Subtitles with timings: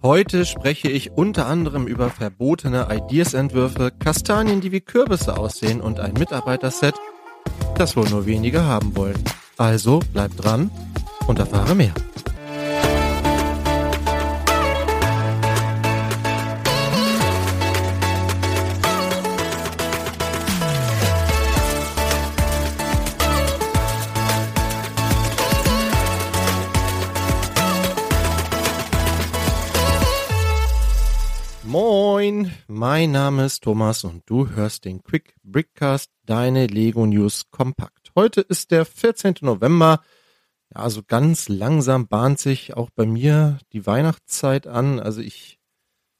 [0.00, 6.12] Heute spreche ich unter anderem über verbotene Ideas-Entwürfe, Kastanien, die wie Kürbisse aussehen und ein
[6.12, 6.94] Mitarbeiterset,
[7.76, 9.18] das wohl nur wenige haben wollen.
[9.56, 10.70] Also bleib dran
[11.26, 11.94] und erfahre mehr.
[32.78, 38.12] Mein Name ist Thomas und du hörst den Quick Brickcast, deine Lego News kompakt.
[38.14, 39.34] Heute ist der 14.
[39.40, 40.00] November.
[40.72, 45.00] Ja, also ganz langsam bahnt sich auch bei mir die Weihnachtszeit an.
[45.00, 45.58] Also ich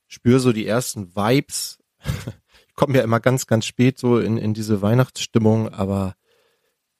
[0.09, 1.79] spüre so die ersten Vibes.
[2.69, 6.15] Ich komme ja immer ganz, ganz spät so in, in diese Weihnachtsstimmung, aber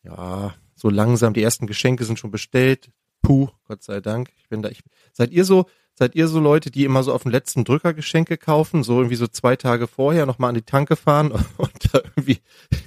[0.03, 2.91] ja, so langsam, die ersten Geschenke sind schon bestellt.
[3.23, 4.33] Puh, Gott sei Dank.
[4.39, 4.81] Ich bin da, ich,
[5.13, 5.67] seid ihr so,
[5.99, 9.17] Seid ihr so Leute, die immer so auf den letzten Drücker Geschenke kaufen, so irgendwie
[9.17, 12.39] so zwei Tage vorher nochmal an die Tanke fahren und da irgendwie,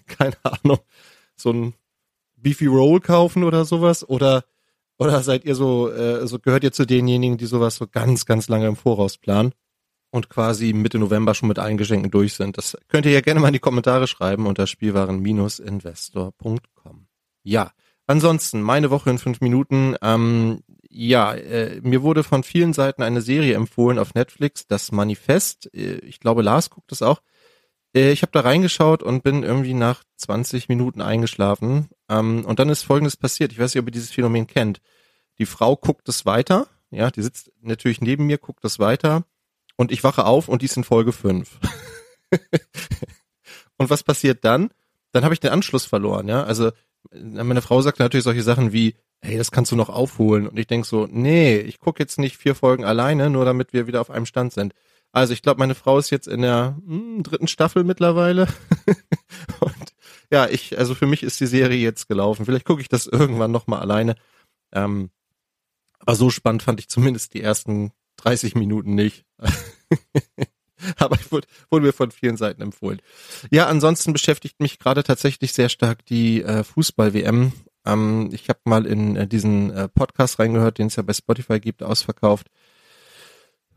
[0.07, 0.79] keine Ahnung,
[1.35, 1.73] so ein
[2.37, 4.07] Beefy Roll kaufen oder sowas?
[4.07, 4.45] Oder,
[4.97, 8.47] oder seid ihr so, äh, so gehört ihr zu denjenigen, die sowas so ganz, ganz
[8.47, 9.51] lange im Voraus planen
[10.11, 12.57] und quasi Mitte November schon mit allen Geschenken durch sind?
[12.57, 17.07] Das könnt ihr ja gerne mal in die Kommentare schreiben unter spielwaren-investor.com.
[17.43, 17.73] Ja,
[18.07, 19.97] ansonsten meine Woche in fünf Minuten.
[20.01, 25.73] Ähm, ja, äh, mir wurde von vielen Seiten eine Serie empfohlen auf Netflix, das Manifest.
[25.73, 27.21] Äh, ich glaube, Lars guckt es auch.
[27.95, 31.89] Äh, ich habe da reingeschaut und bin irgendwie nach 20 Minuten eingeschlafen.
[32.09, 33.51] Ähm, und dann ist Folgendes passiert.
[33.51, 34.81] Ich weiß nicht, ob ihr dieses Phänomen kennt.
[35.39, 36.67] Die Frau guckt es weiter.
[36.89, 39.23] Ja, die sitzt natürlich neben mir, guckt es weiter.
[39.77, 41.57] Und ich wache auf und die ist in Folge 5.
[43.77, 44.69] und was passiert dann?
[45.13, 46.43] Dann habe ich den Anschluss verloren, ja.
[46.43, 46.71] Also
[47.11, 50.47] meine Frau sagt natürlich solche Sachen wie, hey, das kannst du noch aufholen.
[50.47, 53.87] Und ich denk so, nee, ich gucke jetzt nicht vier Folgen alleine, nur damit wir
[53.87, 54.73] wieder auf einem Stand sind.
[55.11, 58.47] Also ich glaube, meine Frau ist jetzt in der hm, dritten Staffel mittlerweile.
[59.59, 59.93] und
[60.31, 62.45] ja, ich, also für mich ist die Serie jetzt gelaufen.
[62.45, 64.15] Vielleicht gucke ich das irgendwann nochmal alleine.
[64.71, 65.11] Ähm,
[65.99, 69.25] aber so spannend fand ich zumindest die ersten 30 Minuten nicht.
[70.97, 73.01] aber ich wurde, wurde mir von vielen Seiten empfohlen.
[73.51, 77.53] Ja, ansonsten beschäftigt mich gerade tatsächlich sehr stark die äh, Fußball-WM.
[77.85, 81.59] Ähm, ich habe mal in äh, diesen äh, Podcast reingehört, den es ja bei Spotify
[81.59, 82.47] gibt, ausverkauft.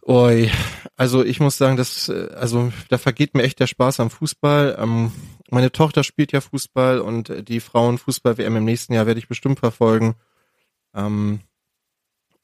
[0.07, 0.51] Oi,
[0.97, 4.77] also ich muss sagen, dass äh, also da vergeht mir echt der Spaß am Fußball.
[4.79, 5.13] Ähm,
[5.51, 9.61] meine Tochter spielt ja Fußball und äh, die Frauenfußball-WM im nächsten Jahr werde ich bestimmt
[9.61, 10.15] verfolgen.
[10.95, 11.41] Ähm,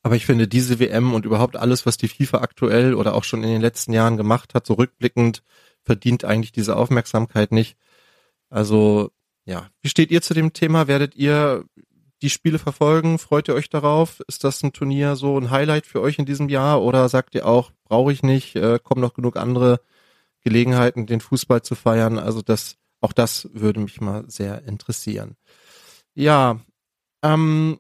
[0.03, 3.43] aber ich finde diese WM und überhaupt alles, was die FIFA aktuell oder auch schon
[3.43, 5.43] in den letzten Jahren gemacht hat, so rückblickend,
[5.83, 7.77] verdient eigentlich diese Aufmerksamkeit nicht.
[8.49, 9.11] Also
[9.45, 10.87] ja, wie steht ihr zu dem Thema?
[10.87, 11.65] Werdet ihr
[12.23, 13.19] die Spiele verfolgen?
[13.19, 14.21] Freut ihr euch darauf?
[14.29, 16.83] Ist das ein Turnier so ein Highlight für euch in diesem Jahr?
[16.83, 19.81] Oder sagt ihr auch, brauche ich nicht, äh, kommen noch genug andere
[20.43, 22.19] Gelegenheiten, den Fußball zu feiern?
[22.19, 25.37] Also das, auch das würde mich mal sehr interessieren.
[26.15, 26.61] Ja,
[27.23, 27.79] ähm,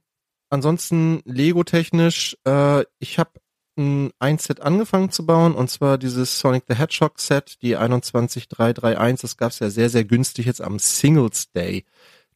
[0.50, 3.30] ansonsten Lego-technisch, äh, ich habe
[3.76, 9.36] ein Set angefangen zu bauen und zwar dieses Sonic the Hedgehog Set, die 21331, das
[9.36, 11.84] gab's ja sehr, sehr günstig jetzt am Singles Day.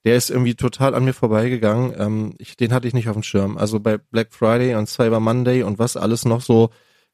[0.05, 1.95] Der ist irgendwie total an mir vorbeigegangen.
[1.99, 3.57] Ähm, ich, den hatte ich nicht auf dem Schirm.
[3.57, 6.71] Also bei Black Friday und Cyber Monday und was alles noch so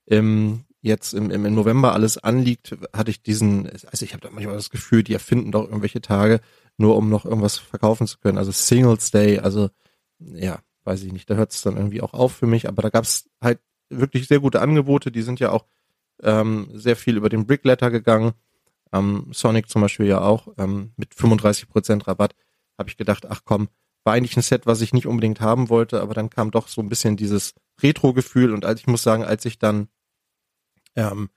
[0.07, 4.57] im, jetzt im, im November alles anliegt, hatte ich diesen, also ich habe da manchmal
[4.57, 6.41] das Gefühl, die erfinden doch irgendwelche Tage,
[6.77, 8.39] nur um noch irgendwas verkaufen zu können.
[8.39, 9.71] Also Singles Day, also
[10.19, 10.61] ja,
[10.91, 13.31] weiß ich nicht, da hört es dann irgendwie auch auf für mich, aber da gab's
[13.41, 15.13] halt wirklich sehr gute Angebote.
[15.13, 15.67] Die sind ja auch
[16.23, 18.33] ähm, sehr viel über den Brickletter gegangen.
[18.93, 22.35] Ähm, Sonic zum Beispiel ja auch ähm, mit 35% Rabatt.
[22.77, 23.69] Habe ich gedacht, ach komm,
[24.03, 26.81] war eigentlich ein Set, was ich nicht unbedingt haben wollte, aber dann kam doch so
[26.81, 29.89] ein bisschen dieses Retro-Gefühl und als ich muss sagen, als ich dann
[30.97, 31.31] ähm,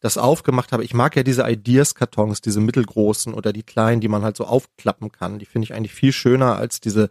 [0.00, 4.22] das aufgemacht habe, ich mag ja diese Ideas-Kartons, diese mittelgroßen oder die kleinen, die man
[4.22, 5.38] halt so aufklappen kann.
[5.38, 7.10] Die finde ich eigentlich viel schöner als diese,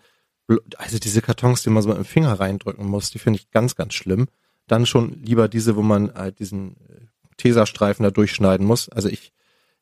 [0.77, 3.11] also diese Kartons, die man so dem Finger reindrücken muss.
[3.11, 4.27] Die finde ich ganz, ganz schlimm
[4.69, 7.05] dann schon lieber diese, wo man halt diesen äh,
[7.37, 8.89] Tesastreifen da durchschneiden muss.
[8.89, 9.33] Also ich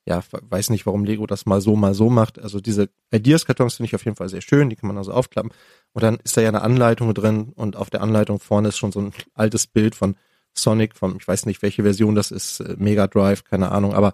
[0.06, 2.40] ja, weiß nicht, warum Lego das mal so, mal so macht.
[2.40, 5.52] Also diese Ideas-Kartons finde ich auf jeden Fall sehr schön, die kann man also aufklappen.
[5.92, 8.94] Und dann ist da ja eine Anleitung drin und auf der Anleitung vorne ist schon
[8.94, 10.16] so ein altes Bild von
[10.54, 14.14] Sonic, von, ich weiß nicht, welche Version das ist, äh, Mega Drive, keine Ahnung, aber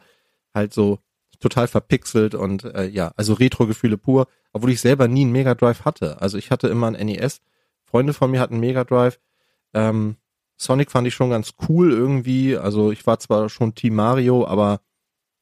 [0.53, 0.97] halt so
[1.39, 5.85] total verpixelt und äh, ja, also Retro-Gefühle pur, obwohl ich selber nie einen Mega Drive
[5.85, 6.21] hatte.
[6.21, 7.41] Also ich hatte immer ein NES,
[7.85, 9.19] Freunde von mir hatten einen Mega Drive,
[9.73, 10.17] ähm,
[10.57, 12.57] Sonic fand ich schon ganz cool irgendwie.
[12.57, 14.81] Also ich war zwar schon Team Mario, aber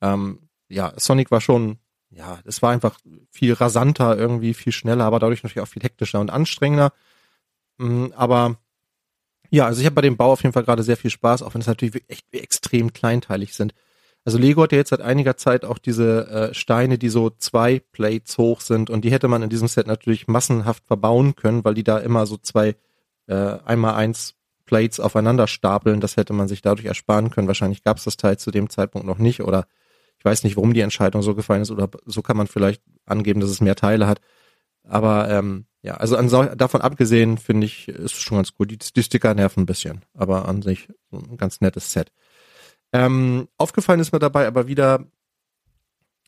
[0.02, 1.78] ähm, ja, Sonic war schon,
[2.10, 2.98] ja, es war einfach
[3.30, 6.94] viel rasanter irgendwie, viel schneller, aber dadurch natürlich auch viel hektischer und anstrengender.
[7.78, 8.58] Mhm, aber
[9.50, 11.54] Ja, also ich habe bei dem Bau auf jeden Fall gerade sehr viel Spaß, auch
[11.54, 13.74] wenn es natürlich echt extrem kleinteilig sind.
[14.24, 17.80] Also Lego hat ja jetzt seit einiger Zeit auch diese äh, Steine, die so zwei
[17.80, 21.74] Plates hoch sind und die hätte man in diesem Set natürlich massenhaft verbauen können, weil
[21.74, 22.76] die da immer so zwei
[23.28, 24.36] äh, einmal eins
[24.66, 26.02] Plates aufeinander stapeln.
[26.02, 27.48] Das hätte man sich dadurch ersparen können.
[27.48, 29.66] Wahrscheinlich gab es das Teil zu dem Zeitpunkt noch nicht oder
[30.20, 33.40] ich weiß nicht, warum die Entscheidung so gefallen ist oder so kann man vielleicht angeben,
[33.40, 34.22] dass es mehr Teile hat.
[34.84, 38.70] Aber ähm, ja, also an, davon abgesehen finde ich, ist schon ganz gut.
[38.70, 42.12] Die, die Sticker nerven ein bisschen, aber an sich ein ganz nettes Set.
[42.94, 45.06] Ähm, aufgefallen ist mir dabei aber wieder,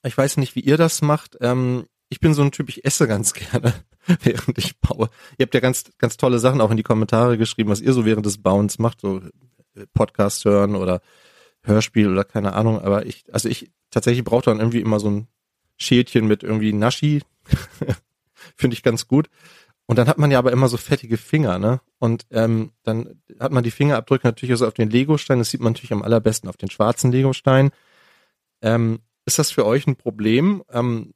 [0.03, 1.37] ich weiß nicht, wie ihr das macht.
[1.41, 3.73] Ähm, ich bin so ein Typ, ich esse ganz gerne,
[4.21, 5.09] während ich baue.
[5.37, 8.05] Ihr habt ja ganz, ganz tolle Sachen auch in die Kommentare geschrieben, was ihr so
[8.05, 9.19] während des Bauens macht, so
[9.75, 11.01] äh, Podcast hören oder
[11.63, 12.79] Hörspiel oder keine Ahnung.
[12.79, 15.27] Aber ich, also ich tatsächlich brauche dann irgendwie immer so ein
[15.77, 17.21] Schälchen mit irgendwie Naschi.
[18.55, 19.29] Finde ich ganz gut.
[19.85, 21.81] Und dann hat man ja aber immer so fettige Finger, ne?
[21.99, 25.39] Und ähm, dann hat man die Fingerabdrücke natürlich also auf den Legostein.
[25.39, 27.71] Das sieht man natürlich am allerbesten auf den schwarzen Legostein.
[28.61, 30.63] Ähm, ist das für euch ein Problem?
[30.71, 31.13] Ähm,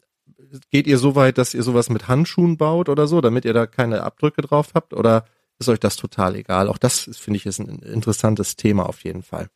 [0.69, 3.68] geht ihr so weit, dass ihr sowas mit Handschuhen baut oder so, damit ihr da
[3.68, 4.94] keine Abdrücke drauf habt?
[4.94, 5.25] Oder
[5.60, 6.68] ist euch das total egal?
[6.68, 9.50] Auch das finde ich ist ein interessantes Thema auf jeden Fall.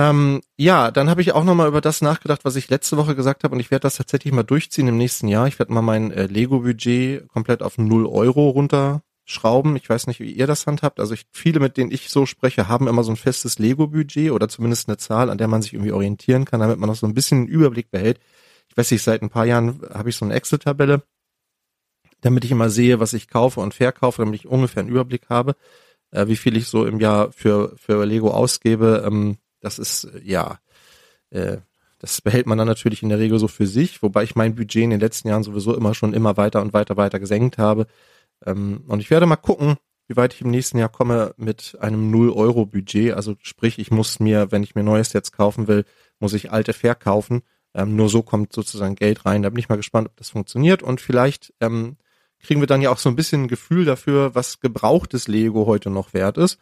[0.00, 3.42] Ähm, ja, dann habe ich auch nochmal über das nachgedacht, was ich letzte Woche gesagt
[3.42, 5.48] habe und ich werde das tatsächlich mal durchziehen im nächsten Jahr.
[5.48, 9.74] Ich werde mal mein äh, Lego-Budget komplett auf 0 Euro runterschrauben.
[9.74, 11.00] Ich weiß nicht, wie ihr das handhabt.
[11.00, 14.48] Also ich, viele, mit denen ich so spreche, haben immer so ein festes Lego-Budget oder
[14.48, 17.14] zumindest eine Zahl, an der man sich irgendwie orientieren kann, damit man noch so ein
[17.14, 18.20] bisschen einen Überblick behält.
[18.68, 21.02] Ich weiß nicht, seit ein paar Jahren habe ich so eine Excel-Tabelle,
[22.20, 25.56] damit ich immer sehe, was ich kaufe und verkaufe, damit ich ungefähr einen Überblick habe,
[26.12, 29.02] äh, wie viel ich so im Jahr für, für Lego ausgebe.
[29.04, 30.58] Ähm, das ist, äh, ja,
[31.30, 31.58] äh,
[31.98, 34.84] das behält man dann natürlich in der Regel so für sich, wobei ich mein Budget
[34.84, 37.86] in den letzten Jahren sowieso immer schon immer weiter und weiter weiter gesenkt habe.
[38.46, 39.76] Ähm, und ich werde mal gucken,
[40.06, 43.12] wie weit ich im nächsten Jahr komme mit einem 0-Euro-Budget.
[43.12, 45.84] Also sprich, ich muss mir, wenn ich mir neues jetzt kaufen will,
[46.18, 47.42] muss ich alte verkaufen.
[47.74, 49.42] Ähm, nur so kommt sozusagen Geld rein.
[49.42, 50.82] Da bin ich mal gespannt, ob das funktioniert.
[50.82, 51.96] Und vielleicht ähm,
[52.40, 55.90] kriegen wir dann ja auch so ein bisschen ein Gefühl dafür, was gebrauchtes Lego heute
[55.90, 56.58] noch wert ist.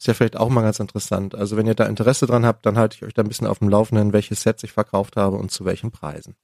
[0.00, 1.34] Ist ja vielleicht auch mal ganz interessant.
[1.34, 3.58] Also wenn ihr da Interesse dran habt, dann halte ich euch da ein bisschen auf
[3.58, 6.36] dem Laufenden, welche Sets ich verkauft habe und zu welchen Preisen.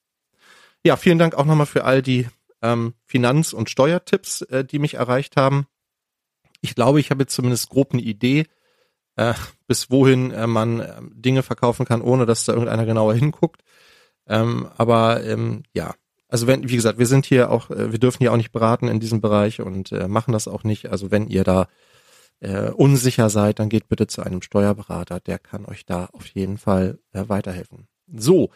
[0.85, 2.29] Ja, vielen Dank auch nochmal für all die
[2.61, 5.67] ähm, Finanz- und Steuertipps, äh, die mich erreicht haben.
[6.61, 8.45] Ich glaube, ich habe jetzt zumindest grob eine Idee,
[9.17, 9.33] äh,
[9.67, 13.63] bis wohin äh, man äh, Dinge verkaufen kann, ohne dass da irgendeiner genauer hinguckt.
[14.29, 15.95] Ähm, aber ähm, ja,
[16.29, 18.89] also wenn, wie gesagt, wir sind hier auch, äh, wir dürfen hier auch nicht beraten
[18.89, 20.91] in diesem Bereich und äh, machen das auch nicht.
[20.91, 21.69] Also wenn ihr da
[22.41, 26.59] äh, unsicher seid, dann geht bitte zu einem Steuerberater, der kann euch da auf jeden
[26.59, 27.89] Fall äh, weiterhelfen.
[28.07, 28.51] So,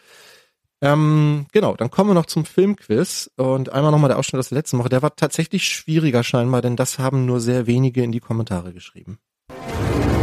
[0.83, 4.57] ähm, genau, dann kommen wir noch zum Filmquiz und einmal nochmal der Ausschnitt aus der
[4.57, 4.89] letzten Woche.
[4.89, 9.19] Der war tatsächlich schwieriger scheinbar, denn das haben nur sehr wenige in die Kommentare geschrieben.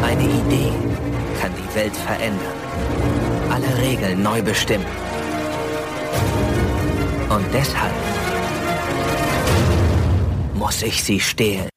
[0.02, 0.72] Eine Idee
[1.40, 2.56] kann die Welt verändern,
[3.50, 4.86] alle Regeln neu bestimmen.
[7.28, 7.94] Und deshalb
[10.54, 11.68] muss ich sie stehlen.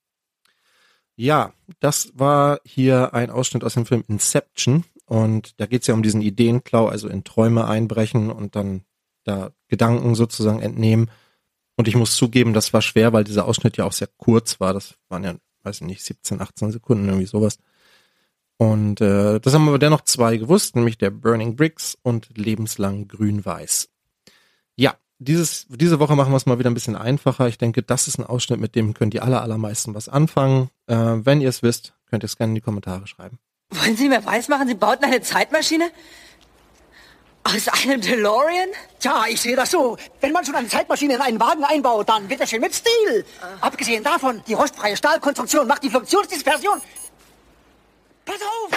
[1.16, 4.86] Ja, das war hier ein Ausschnitt aus dem Film Inception.
[5.06, 8.84] Und da geht es ja um diesen Ideenklau, also in Träume einbrechen und dann
[9.24, 11.12] da Gedanken sozusagen entnehmen.
[11.76, 14.74] Und ich muss zugeben, das war schwer, weil dieser Ausschnitt ja auch sehr kurz war.
[14.74, 17.58] Das waren ja, weiß ich nicht, 17, 18 Sekunden, irgendwie sowas.
[18.58, 23.90] Und äh, das haben aber dennoch zwei gewusst, nämlich der Burning Bricks und lebenslang grün-weiß.
[25.22, 27.48] Ja, dieses, diese Woche machen wir es mal wieder ein bisschen einfacher.
[27.48, 30.70] Ich denke, das ist ein Ausschnitt, mit dem ihr alle allermeisten was anfangen.
[30.88, 33.40] Äh, wenn ihr es wisst, könnt ihr es gerne in die Kommentare schreiben.
[33.70, 35.92] Wollen Sie mir weismachen, Sie bauten eine Zeitmaschine?
[37.44, 38.70] Aus einem DeLorean?
[39.00, 39.98] Tja, ich sehe das so.
[40.20, 43.26] Wenn man schon eine Zeitmaschine in einen Wagen einbaut, dann wird das schön mit Stil.
[43.42, 43.68] Ah.
[43.68, 46.82] Abgesehen davon, die rostfreie Stahlkonstruktion macht die Funktionsdispersion.
[48.26, 48.72] Pass auf!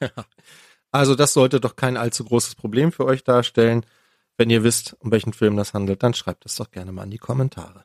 [0.92, 3.86] Also das sollte doch kein allzu großes Problem für euch darstellen.
[4.36, 7.10] Wenn ihr wisst, um welchen Film das handelt, dann schreibt es doch gerne mal in
[7.10, 7.84] die Kommentare.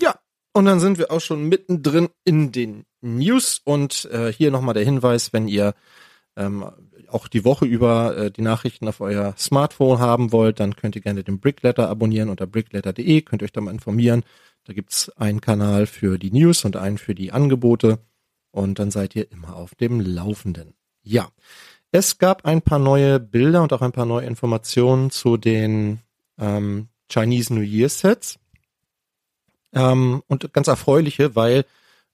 [0.00, 0.14] Ja,
[0.52, 4.84] und dann sind wir auch schon mittendrin in den News und äh, hier nochmal der
[4.84, 5.74] Hinweis, wenn ihr
[6.36, 6.70] ähm,
[7.08, 11.02] auch die Woche über äh, die Nachrichten auf euer Smartphone haben wollt, dann könnt ihr
[11.02, 14.22] gerne den Brickletter abonnieren unter brickletter.de, könnt euch da mal informieren.
[14.64, 17.98] Da gibt's einen Kanal für die News und einen für die Angebote
[18.50, 20.75] und dann seid ihr immer auf dem Laufenden.
[21.08, 21.28] Ja,
[21.92, 26.00] es gab ein paar neue Bilder und auch ein paar neue Informationen zu den
[26.36, 28.40] ähm, Chinese New Year Sets.
[29.72, 31.64] Ähm, und ganz erfreuliche, weil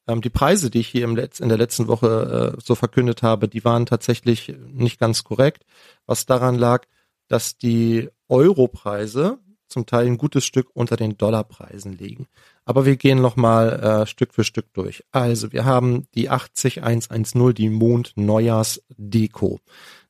[0.07, 3.23] ähm, die Preise, die ich hier im Letz-, in der letzten Woche äh, so verkündet
[3.23, 5.65] habe, die waren tatsächlich nicht ganz korrekt,
[6.05, 6.85] was daran lag,
[7.29, 12.27] dass die Europreise zum Teil ein gutes Stück unter den Dollarpreisen liegen.
[12.65, 15.05] Aber wir gehen nochmal äh, Stück für Stück durch.
[15.11, 19.59] Also wir haben die 80110, die Mond Neujahrs Deko.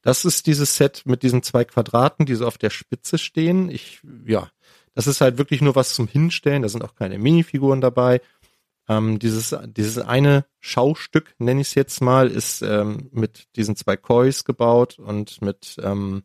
[0.02, 3.70] Das ist dieses Set mit diesen zwei Quadraten, die so auf der Spitze stehen.
[3.70, 4.50] Ich, ja,
[4.94, 6.62] das ist halt wirklich nur was zum Hinstellen.
[6.62, 8.20] Da sind auch keine Minifiguren dabei.
[8.88, 13.96] Ähm, dieses, dieses eine Schaustück, nenne ich es jetzt mal, ist ähm, mit diesen zwei
[13.96, 16.24] Kois gebaut und mit ähm,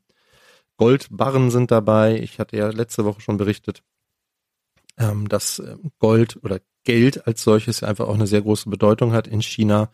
[0.78, 2.20] Goldbarren sind dabei.
[2.20, 3.84] Ich hatte ja letzte Woche schon berichtet,
[4.98, 9.28] ähm, dass ähm, Gold oder Geld als solches einfach auch eine sehr große Bedeutung hat
[9.28, 9.90] in China.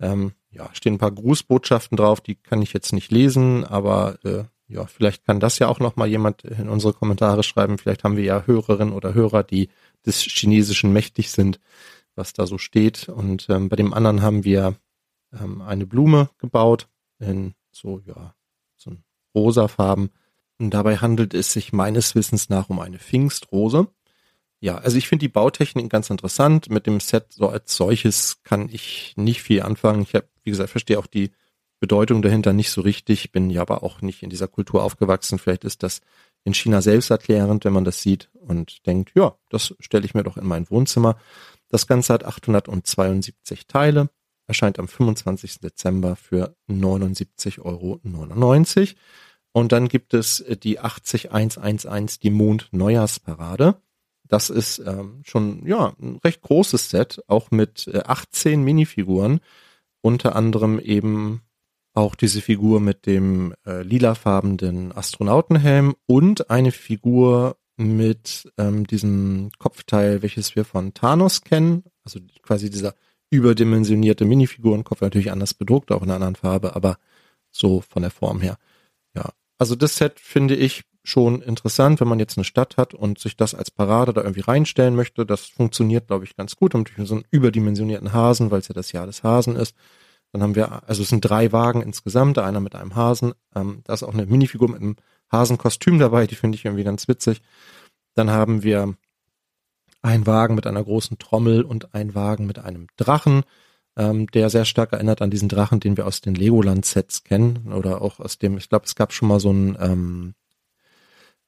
[0.00, 4.44] Ähm, ja, stehen ein paar Grußbotschaften drauf, die kann ich jetzt nicht lesen, aber äh,
[4.72, 7.78] ja, vielleicht kann das ja auch noch mal jemand in unsere Kommentare schreiben.
[7.78, 9.68] Vielleicht haben wir ja Hörerinnen oder Hörer, die
[10.06, 11.60] des Chinesischen mächtig sind,
[12.14, 13.08] was da so steht.
[13.08, 14.76] Und ähm, bei dem anderen haben wir
[15.38, 18.34] ähm, eine Blume gebaut in so ja
[18.76, 20.10] so ein rosafarben.
[20.58, 23.88] Und dabei handelt es sich meines Wissens nach um eine Pfingstrose.
[24.62, 26.70] Ja, also ich finde die Bautechnik ganz interessant.
[26.70, 30.02] Mit dem Set so als solches kann ich nicht viel anfangen.
[30.02, 31.32] Ich habe, wie gesagt, verstehe auch die
[31.80, 35.40] Bedeutung dahinter nicht so richtig, bin ja aber auch nicht in dieser Kultur aufgewachsen.
[35.40, 36.00] Vielleicht ist das
[36.44, 40.36] in China selbsterklärend, wenn man das sieht und denkt, ja, das stelle ich mir doch
[40.36, 41.16] in mein Wohnzimmer.
[41.68, 44.10] Das Ganze hat 872 Teile,
[44.46, 45.58] erscheint am 25.
[45.58, 48.00] Dezember für 79,99 Euro.
[49.50, 53.82] Und dann gibt es die 80111, die Mond-Neujahrsparade.
[54.32, 59.40] Das ist ähm, schon ja ein recht großes Set, auch mit äh, 18 Minifiguren,
[60.00, 61.42] unter anderem eben
[61.92, 70.22] auch diese Figur mit dem äh, lilafarbenen Astronautenhelm und eine Figur mit ähm, diesem Kopfteil,
[70.22, 72.94] welches wir von Thanos kennen, also quasi dieser
[73.28, 76.96] überdimensionierte Minifigurenkopf, natürlich anders bedruckt, auch in einer anderen Farbe, aber
[77.50, 78.56] so von der Form her.
[79.14, 83.18] Ja, also das Set finde ich schon interessant, wenn man jetzt eine Stadt hat und
[83.18, 85.26] sich das als Parade da irgendwie reinstellen möchte.
[85.26, 86.74] Das funktioniert, glaube ich, ganz gut.
[86.74, 89.74] Und natürlich so einen überdimensionierten Hasen, weil es ja das Jahr des Hasen ist.
[90.32, 93.34] Dann haben wir, also es sind drei Wagen insgesamt, einer mit einem Hasen.
[93.54, 94.96] Ähm, da ist auch eine Minifigur mit einem
[95.30, 97.42] Hasenkostüm dabei, die finde ich irgendwie ganz witzig.
[98.14, 98.94] Dann haben wir
[100.02, 103.42] einen Wagen mit einer großen Trommel und einen Wagen mit einem Drachen,
[103.96, 108.02] ähm, der sehr stark erinnert an diesen Drachen, den wir aus den Legoland-Sets kennen oder
[108.02, 110.34] auch aus dem, ich glaube, es gab schon mal so einen ähm,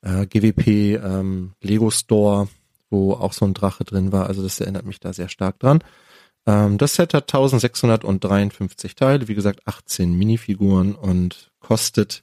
[0.05, 2.49] äh, GWP ähm, Lego Store,
[2.91, 4.27] wo auch so ein Drache drin war.
[4.27, 5.83] Also das erinnert mich da sehr stark dran.
[6.47, 12.23] Ähm, das Set hat 1653 Teile, wie gesagt 18 Minifiguren und kostet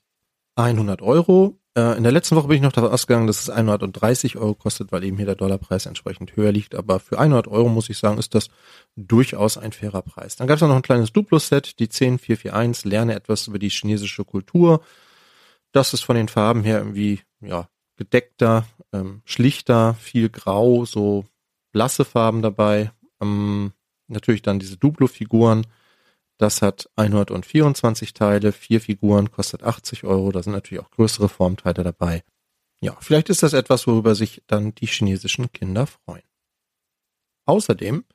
[0.56, 1.58] 100 Euro.
[1.76, 4.92] Äh, in der letzten Woche bin ich noch davon ausgegangen, dass es 130 Euro kostet,
[4.92, 6.76] weil eben hier der Dollarpreis entsprechend höher liegt.
[6.76, 8.50] Aber für 100 Euro muss ich sagen, ist das
[8.96, 10.36] durchaus ein fairer Preis.
[10.36, 14.82] Dann gab es noch ein kleines Duplo-Set, die 10441, lerne etwas über die chinesische Kultur.
[15.72, 21.25] Das ist von den Farben her irgendwie, ja, gedeckter, ähm, schlichter, viel grau, so
[21.72, 22.92] blasse Farben dabei.
[23.22, 23.74] Ähm,
[24.08, 25.68] natürlich dann diese Duplo-Figuren.
[26.38, 30.32] Das hat 124 Teile, vier Figuren, kostet 80 Euro.
[30.32, 32.24] Da sind natürlich auch größere Formteile dabei.
[32.82, 36.24] Ja, vielleicht ist das etwas, worüber sich dann die chinesischen Kinder freuen.
[37.46, 38.06] Außerdem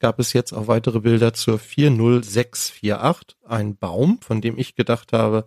[0.00, 5.46] gab es jetzt auch weitere Bilder zur 40648, ein Baum, von dem ich gedacht habe,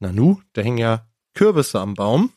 [0.00, 2.32] Nanu, da hängen ja Kürbisse am Baum.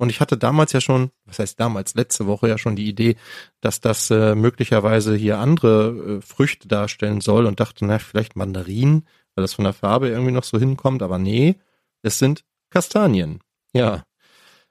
[0.00, 3.16] Und ich hatte damals ja schon, was heißt damals, letzte Woche ja schon die Idee,
[3.60, 9.06] dass das äh, möglicherweise hier andere äh, Früchte darstellen soll und dachte, na, vielleicht Mandarinen,
[9.34, 11.56] weil das von der Farbe irgendwie noch so hinkommt, aber nee,
[12.00, 13.40] es sind Kastanien.
[13.74, 14.04] Ja.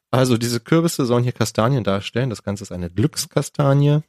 [0.10, 2.32] Also diese Kürbisse sollen hier Kastanien darstellen.
[2.32, 4.00] Das Ganze ist eine Glückskastanie.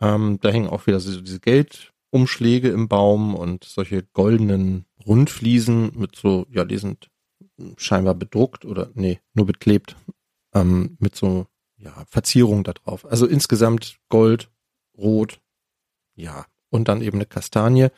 [0.00, 6.16] Ähm, da hängen auch wieder so diese Geldumschläge im Baum und solche goldenen Rundfliesen mit
[6.16, 7.10] so, ja, die sind
[7.76, 9.96] scheinbar bedruckt oder nee, nur beklebt
[10.54, 13.04] ähm, mit so ja, Verzierung da drauf.
[13.10, 14.50] Also insgesamt Gold,
[14.96, 15.40] Rot,
[16.14, 17.88] ja, und dann eben eine Kastanie.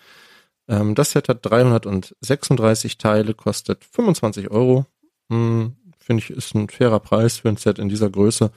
[0.68, 4.86] Ähm, das Set hat 336 Teile, kostet 25 Euro.
[5.30, 8.50] Hm, Finde ich, ist ein fairer Preis für ein Set in dieser Größe.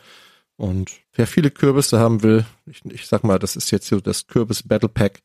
[0.58, 4.28] Und wer viele Kürbisse haben will, ich, ich sag mal, das ist jetzt so das
[4.28, 5.22] Kürbis Battle Pack,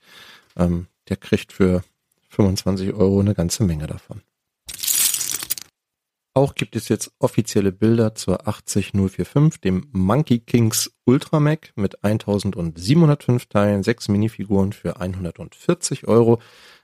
[0.57, 1.83] ähm, der kriegt für
[2.29, 4.23] 25 Euro eine ganze Menge davon.
[6.35, 13.47] Auch gibt es jetzt offizielle Bilder zur 80045, dem Monkey Kings Ultra Mac mit 1705
[13.47, 16.41] Teilen, sechs Minifiguren für 140 Euro.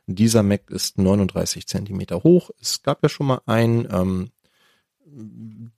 [0.07, 2.50] Dieser Mac ist 39 Zentimeter hoch.
[2.61, 3.88] Es gab ja schon mal einen.
[3.90, 4.31] Ähm,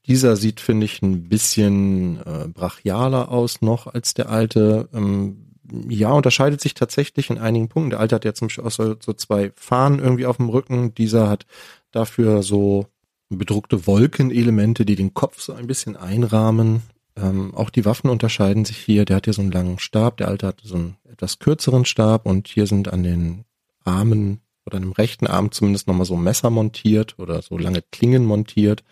[0.07, 4.89] dieser sieht, finde ich, ein bisschen äh, brachialer aus noch als der alte.
[4.93, 5.47] Ähm,
[5.89, 7.91] ja, unterscheidet sich tatsächlich in einigen Punkten.
[7.91, 10.93] Der alte hat ja zum Beispiel auch so, so zwei Fahnen irgendwie auf dem Rücken.
[10.95, 11.47] Dieser hat
[11.93, 12.87] dafür so
[13.37, 16.83] bedruckte Wolkenelemente, die den Kopf so ein bisschen einrahmen.
[17.17, 19.05] Ähm, auch die Waffen unterscheiden sich hier.
[19.05, 22.27] Der hat hier so einen langen Stab, der alte hat so einen etwas kürzeren Stab
[22.27, 23.45] und hier sind an den
[23.85, 28.25] Armen oder an dem rechten Arm zumindest nochmal so Messer montiert oder so lange Klingen
[28.25, 28.85] montiert.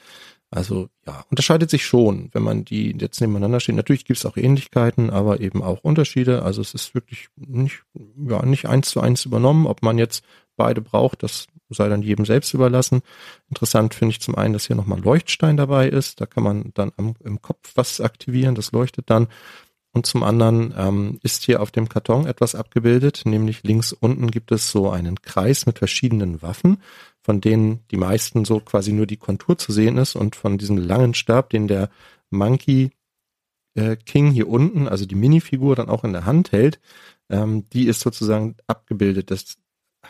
[0.51, 3.75] Also ja, unterscheidet sich schon, wenn man die jetzt nebeneinander steht.
[3.75, 6.43] Natürlich gibt es auch Ähnlichkeiten, aber eben auch Unterschiede.
[6.43, 7.83] Also es ist wirklich nicht,
[8.17, 9.67] ja, nicht eins zu eins übernommen.
[9.67, 10.25] Ob man jetzt
[10.57, 13.03] beide braucht, das sei dann jedem selbst überlassen.
[13.49, 16.21] Interessant finde ich zum einen, dass hier nochmal ein Leuchtstein dabei ist.
[16.21, 19.29] Da kann man dann am, im Kopf was aktivieren, das leuchtet dann.
[19.93, 24.53] Und zum anderen ähm, ist hier auf dem Karton etwas abgebildet, nämlich links unten gibt
[24.53, 26.79] es so einen Kreis mit verschiedenen Waffen
[27.29, 30.79] von denen die meisten so quasi nur die Kontur zu sehen ist und von diesem
[30.79, 31.91] langen Stab, den der
[32.31, 32.91] Monkey
[33.75, 36.81] äh, King hier unten, also die Minifigur dann auch in der Hand hält,
[37.29, 39.31] ähm, die ist sozusagen abgebildet.
[39.31, 39.59] Das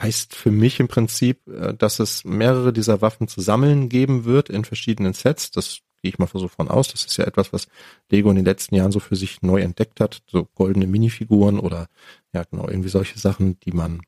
[0.00, 4.50] heißt für mich im Prinzip, äh, dass es mehrere dieser Waffen zu sammeln geben wird
[4.50, 5.50] in verschiedenen Sets.
[5.50, 6.88] Das gehe ich mal so von aus.
[6.88, 7.68] Das ist ja etwas, was
[8.10, 10.22] Lego in den letzten Jahren so für sich neu entdeckt hat.
[10.30, 11.88] So goldene Minifiguren oder
[12.32, 14.02] ja genau irgendwie solche Sachen, die man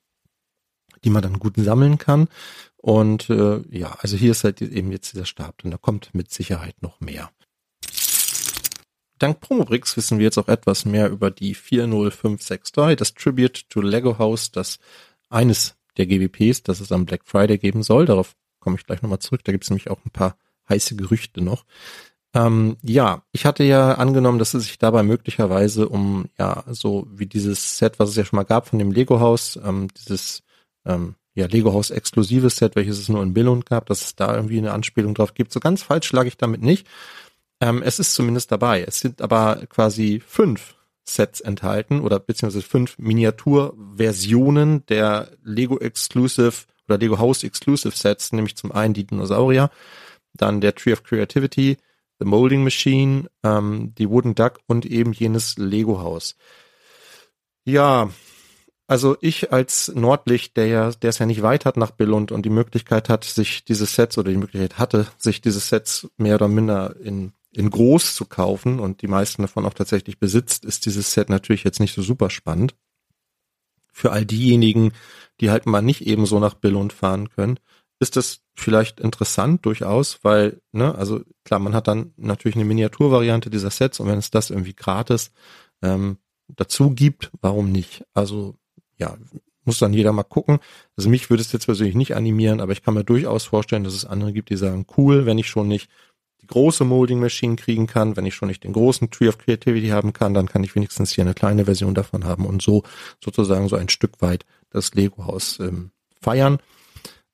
[1.04, 2.28] die man dann gut sammeln kann.
[2.76, 6.30] Und äh, ja, also hier ist halt eben jetzt dieser Stab und da kommt mit
[6.30, 7.30] Sicherheit noch mehr.
[9.18, 14.18] Dank Promobrix wissen wir jetzt auch etwas mehr über die 40563, das Tribute to Lego
[14.18, 14.78] House, das
[15.28, 18.06] eines der GWPs, das es am Black Friday geben soll.
[18.06, 19.42] Darauf komme ich gleich nochmal zurück.
[19.44, 20.37] Da gibt es nämlich auch ein paar
[20.68, 21.64] heiße Gerüchte noch.
[22.32, 27.26] Ähm, ja, ich hatte ja angenommen, dass es sich dabei möglicherweise um, ja, so wie
[27.26, 30.42] dieses Set, was es ja schon mal gab von dem Lego-Haus, ähm, dieses
[30.87, 34.35] ähm, ja, Lego Haus exklusives Set, welches es nur in Billund gab, dass es da
[34.35, 35.52] irgendwie eine Anspielung drauf gibt.
[35.52, 36.87] So ganz falsch lag ich damit nicht.
[37.61, 38.85] Ähm, es ist zumindest dabei.
[38.85, 40.75] Es sind aber quasi fünf
[41.14, 48.57] Sets enthalten oder beziehungsweise fünf Miniaturversionen der Lego Exclusive oder Lego House Exclusive Sets, nämlich
[48.57, 49.71] zum einen die Dinosaurier,
[50.35, 51.76] dann der Tree of Creativity,
[52.19, 56.37] The Molding Machine, ähm, die Wooden Duck und eben jenes Lego Haus.
[57.64, 58.11] Ja,
[58.87, 62.42] also ich als Nordlicht, der ja, der es ja nicht weit hat nach Billund und
[62.42, 66.49] die Möglichkeit hat, sich diese Sets oder die Möglichkeit hatte, sich diese Sets mehr oder
[66.49, 71.12] minder in, in groß zu kaufen und die meisten davon auch tatsächlich besitzt, ist dieses
[71.12, 72.74] Set natürlich jetzt nicht so super spannend.
[73.92, 74.92] Für all diejenigen,
[75.40, 77.58] die halt mal nicht eben so nach Billund fahren können,
[77.98, 83.50] ist das vielleicht interessant durchaus, weil, ne, also klar, man hat dann natürlich eine Miniaturvariante
[83.50, 85.32] dieser Sets und wenn es das irgendwie gratis
[85.82, 88.04] ähm, dazu gibt, warum nicht?
[88.14, 88.56] Also
[88.96, 89.16] ja,
[89.64, 90.58] muss dann jeder mal gucken.
[90.96, 93.94] Also mich würde es jetzt persönlich nicht animieren, aber ich kann mir durchaus vorstellen, dass
[93.94, 95.90] es andere gibt, die sagen, cool, wenn ich schon nicht
[96.42, 99.88] die große Molding Machine kriegen kann, wenn ich schon nicht den großen Tree of Creativity
[99.88, 102.83] haben kann, dann kann ich wenigstens hier eine kleine Version davon haben und so
[103.22, 106.59] sozusagen so ein Stück weit das Lego-Haus ähm, feiern.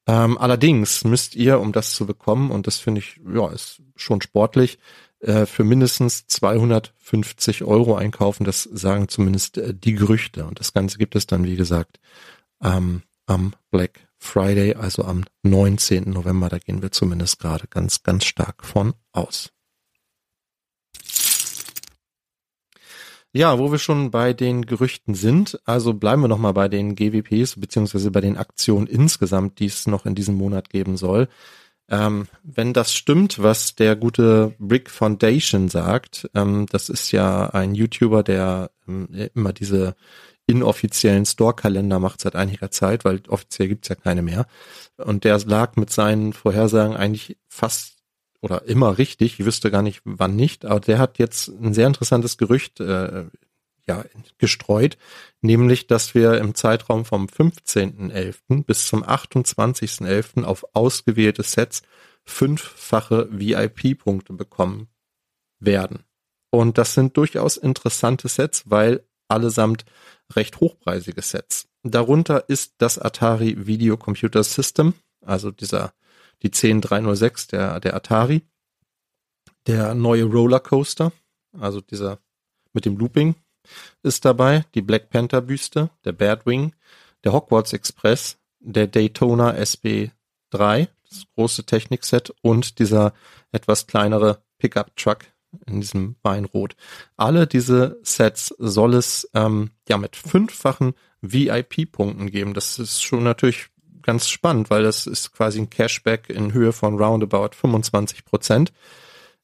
[0.06, 4.20] Ähm, allerdings müsst ihr, um das zu bekommen, und das finde ich, ja, ist schon
[4.20, 4.78] sportlich,
[5.20, 8.44] äh, für mindestens 250 Euro einkaufen.
[8.44, 10.44] Das sagen zumindest äh, die Gerüchte.
[10.44, 11.98] Und das Ganze gibt es dann, wie gesagt,
[12.62, 16.10] ähm, am Black Friday, also am 19.
[16.10, 16.48] November.
[16.48, 19.50] Da gehen wir zumindest gerade ganz, ganz stark von aus.
[23.32, 27.60] Ja, wo wir schon bei den Gerüchten sind, also bleiben wir nochmal bei den GWPs
[27.60, 31.28] beziehungsweise bei den Aktionen insgesamt, die es noch in diesem Monat geben soll.
[31.88, 37.74] Ähm, wenn das stimmt, was der gute Brick Foundation sagt, ähm, das ist ja ein
[37.74, 39.96] YouTuber, der ähm, immer diese
[40.46, 44.46] inoffiziellen Store-Kalender macht seit einiger Zeit, weil offiziell gibt's ja keine mehr.
[44.96, 47.96] Und der lag mit seinen Vorhersagen eigentlich fast
[48.40, 49.40] oder immer richtig.
[49.40, 53.24] Ich wüsste gar nicht, wann nicht, aber der hat jetzt ein sehr interessantes Gerücht äh,
[53.88, 54.04] ja,
[54.38, 54.98] gestreut,
[55.42, 58.64] nämlich, dass wir im Zeitraum vom 15.11.
[58.64, 60.44] bis zum 28.11.
[60.44, 61.82] auf ausgewählte Sets
[62.24, 64.88] fünffache VIP-Punkte bekommen
[65.60, 66.00] werden.
[66.50, 69.84] Und das sind durchaus interessante Sets, weil allesamt
[70.34, 71.68] recht hochpreisige Sets.
[71.82, 75.92] Darunter ist das Atari Video Computer System, also dieser,
[76.42, 78.42] die 10306 der, der Atari,
[79.66, 81.12] der neue Rollercoaster,
[81.58, 82.18] also dieser
[82.72, 83.34] mit dem Looping,
[84.02, 86.74] ist dabei, die Black Panther Büste, der Badwing,
[87.24, 93.12] der Hogwarts Express, der Daytona SB3, das große Technikset und dieser
[93.52, 95.24] etwas kleinere Pickup Truck
[95.66, 96.76] in diesem Weinrot.
[97.16, 102.54] Alle diese Sets soll es ähm, ja mit fünffachen VIP-Punkten geben.
[102.54, 103.68] Das ist schon natürlich
[104.02, 108.72] ganz spannend, weil das ist quasi ein Cashback in Höhe von roundabout 25 Prozent.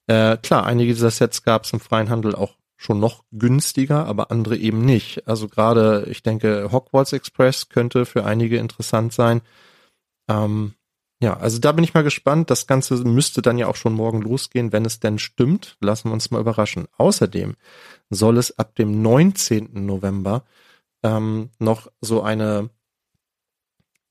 [0.07, 4.31] Äh, klar, einige dieser Sets gab es im freien Handel auch schon noch günstiger, aber
[4.31, 5.27] andere eben nicht.
[5.29, 9.41] Also gerade, ich denke, Hogwarts Express könnte für einige interessant sein.
[10.29, 10.75] Ähm,
[11.23, 12.51] Ja, also da bin ich mal gespannt.
[12.51, 15.77] Das Ganze müsste dann ja auch schon morgen losgehen, wenn es denn stimmt.
[15.81, 16.89] Lassen wir uns mal überraschen.
[16.99, 17.55] Außerdem
[18.11, 19.87] soll es ab dem 19.
[19.87, 20.43] November
[21.05, 22.71] ähm, noch so eine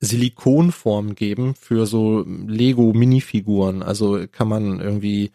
[0.00, 3.82] Silikonform geben für so Lego-Minifiguren.
[3.82, 5.32] Also kann man irgendwie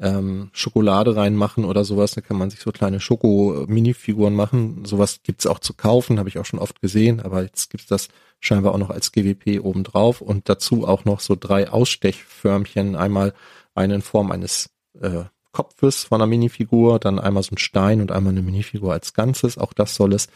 [0.00, 2.12] ähm, Schokolade reinmachen oder sowas.
[2.12, 4.84] Da kann man sich so kleine Schoko-Minifiguren machen.
[4.84, 8.08] Sowas gibt's auch zu kaufen, habe ich auch schon oft gesehen, aber jetzt gibt's das
[8.40, 12.96] scheinbar auch noch als GWP obendrauf und dazu auch noch so drei Ausstechförmchen.
[12.96, 13.34] Einmal
[13.74, 18.10] eine in Form eines äh, Kopfes von einer Minifigur, dann einmal so ein Stein und
[18.10, 19.56] einmal eine Minifigur als Ganzes.
[19.56, 20.28] Auch das soll es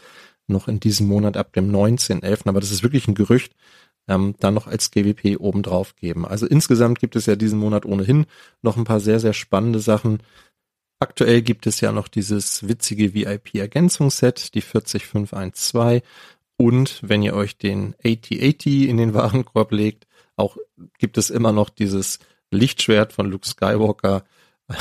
[0.47, 3.53] noch in diesem Monat ab dem 19.11., aber das ist wirklich ein Gerücht,
[4.09, 6.25] ähm, dann noch als GWP obendrauf geben.
[6.25, 8.25] Also insgesamt gibt es ja diesen Monat ohnehin
[8.61, 10.21] noch ein paar sehr, sehr spannende Sachen.
[10.99, 16.03] Aktuell gibt es ja noch dieses witzige VIP-Ergänzungsset, die 40512.
[16.57, 20.57] Und wenn ihr euch den AT-AT in den Warenkorb legt, auch
[20.97, 22.19] gibt es immer noch dieses
[22.51, 24.25] Lichtschwert von Luke Skywalker.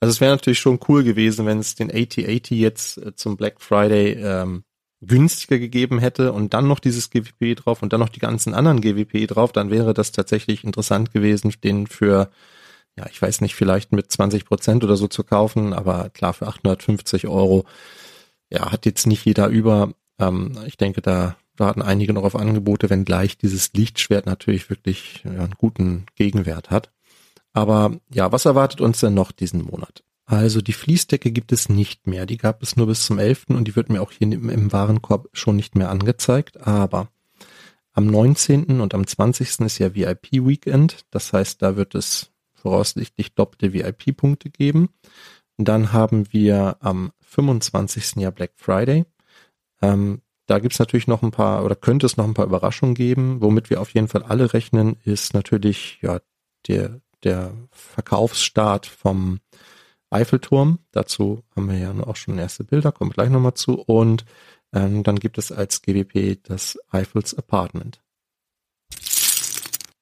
[0.00, 3.60] Also es wäre natürlich schon cool gewesen, wenn es den AT-AT jetzt äh, zum Black
[3.60, 4.62] Friday ähm,
[5.00, 8.80] günstiger gegeben hätte und dann noch dieses GWP drauf und dann noch die ganzen anderen
[8.80, 12.30] GWP drauf, dann wäre das tatsächlich interessant gewesen, den für,
[12.96, 16.48] ja, ich weiß nicht, vielleicht mit 20 Prozent oder so zu kaufen, aber klar, für
[16.48, 17.64] 850 Euro,
[18.50, 19.92] ja, hat jetzt nicht jeder über.
[20.18, 25.22] Ähm, ich denke, da warten einige noch auf Angebote, wenn gleich dieses Lichtschwert natürlich wirklich
[25.24, 26.90] ja, einen guten Gegenwert hat.
[27.52, 30.02] Aber ja, was erwartet uns denn noch diesen Monat?
[30.28, 32.26] Also die Fließdecke gibt es nicht mehr.
[32.26, 33.46] Die gab es nur bis zum 11.
[33.48, 36.66] und die wird mir auch hier im, Warenkorb schon nicht mehr angezeigt.
[36.66, 37.08] Aber
[37.94, 38.82] am 19.
[38.82, 39.60] und am 20.
[39.60, 41.06] ist ja VIP-Weekend.
[41.10, 44.90] Das heißt, da wird es voraussichtlich doppelte VIP-Punkte geben.
[45.56, 48.16] dann haben wir am 25.
[48.16, 49.06] ja Black Friday.
[49.80, 53.40] Ähm, da gibt's natürlich noch ein paar oder könnte es noch ein paar Überraschungen geben.
[53.40, 56.20] Womit wir auf jeden Fall alle rechnen, ist natürlich ja
[56.66, 59.40] der, der Verkaufsstart vom
[60.10, 60.78] Eiffelturm.
[60.92, 63.80] Dazu haben wir ja auch schon erste Bilder, kommen gleich nochmal zu.
[63.80, 64.24] Und
[64.72, 68.00] ähm, dann gibt es als GWP das Eiffels Apartment.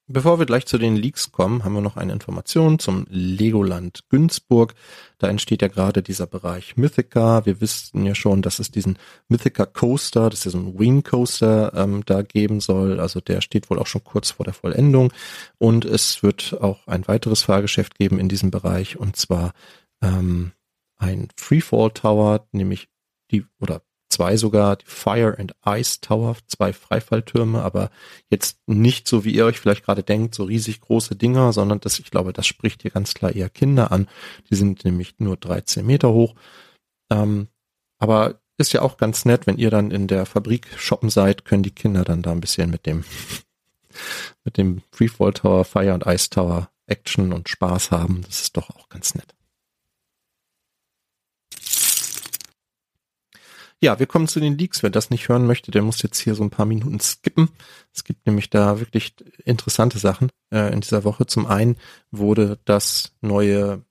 [0.09, 4.73] Bevor wir gleich zu den Leaks kommen, haben wir noch eine Information zum Legoland Günzburg.
[5.17, 7.45] Da entsteht ja gerade dieser Bereich Mythica.
[7.45, 12.03] Wir wissen ja schon, dass es diesen Mythica Coaster, das ist ein Wing Coaster, ähm,
[12.05, 13.01] da geben soll.
[13.01, 15.11] Also der steht wohl auch schon kurz vor der Vollendung.
[15.57, 19.51] Und es wird auch ein weiteres Fahrgeschäft geben in diesem Bereich und zwar
[20.01, 20.53] ähm,
[20.97, 22.89] ein Freefall Tower, nämlich
[23.31, 27.91] die, oder zwei sogar, die Fire and Ice Tower, zwei Freifalltürme, aber
[28.29, 31.99] jetzt nicht so, wie ihr euch vielleicht gerade denkt, so riesig große Dinger, sondern das,
[31.99, 34.07] ich glaube, das spricht hier ganz klar eher Kinder an.
[34.49, 36.35] Die sind nämlich nur 13 Meter hoch.
[37.11, 37.47] Ähm,
[37.99, 41.63] aber ist ja auch ganz nett, wenn ihr dann in der Fabrik shoppen seid, können
[41.63, 43.03] die Kinder dann da ein bisschen mit dem,
[44.43, 48.23] mit dem Freefall Tower, Fire and Ice Tower Action und Spaß haben.
[48.25, 49.36] Das ist doch auch ganz nett.
[53.79, 54.81] Ja, wir kommen zu den Leaks.
[54.81, 57.49] Wer das nicht hören möchte, der muss jetzt hier so ein paar Minuten skippen.
[57.93, 59.13] Es gibt nämlich da wirklich
[59.45, 61.27] interessante Sachen äh, in dieser Woche.
[61.27, 61.77] Zum einen
[62.09, 63.83] wurde das neue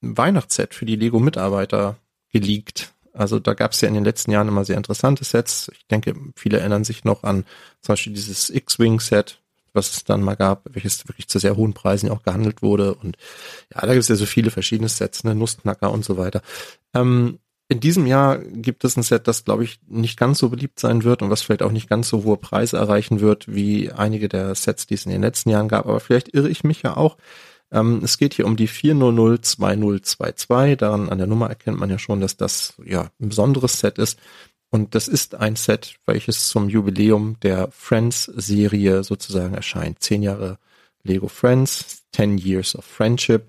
[0.00, 1.96] Weihnachtsset für die Lego-Mitarbeiter
[2.30, 2.94] geleakt.
[3.12, 5.72] Also da gab es ja in den letzten Jahren immer sehr interessante Sets.
[5.74, 7.44] Ich denke, viele erinnern sich noch an
[7.80, 9.40] zum Beispiel dieses X-Wing-Set,
[9.72, 12.94] was es dann mal gab, welches wirklich zu sehr hohen Preisen auch gehandelt wurde.
[12.94, 13.16] Und
[13.74, 16.42] ja, da gibt es ja so viele verschiedene Sets, ne, Nussknacker und so weiter.
[16.94, 20.80] Ähm, in diesem Jahr gibt es ein Set, das, glaube ich, nicht ganz so beliebt
[20.80, 24.30] sein wird und was vielleicht auch nicht ganz so hohe Preise erreichen wird, wie einige
[24.30, 25.86] der Sets, die es in den letzten Jahren gab.
[25.86, 27.18] Aber vielleicht irre ich mich ja auch.
[27.70, 30.76] Ähm, es geht hier um die 4002022.
[30.76, 34.18] Daran an der Nummer erkennt man ja schon, dass das ja ein besonderes Set ist.
[34.70, 40.02] Und das ist ein Set, welches zum Jubiläum der Friends-Serie sozusagen erscheint.
[40.02, 40.58] Zehn Jahre
[41.02, 43.48] Lego Friends, 10 Years of Friendship.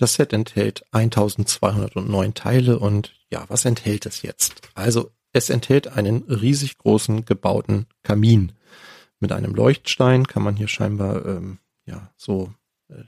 [0.00, 4.62] Das Set enthält 1209 Teile und ja, was enthält es jetzt?
[4.72, 8.52] Also es enthält einen riesig großen gebauten Kamin.
[9.18, 12.50] Mit einem Leuchtstein kann man hier scheinbar ähm, ja so
[12.88, 13.02] äh,